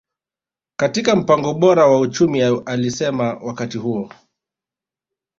[0.77, 4.11] katika mpango bora wa uchumi alisema wakati huo